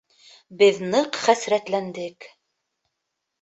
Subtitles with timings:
[0.61, 2.27] Беҙ ныҡ хәсрәтләндек.